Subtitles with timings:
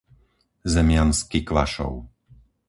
[0.73, 1.95] Zemiansky Kvašov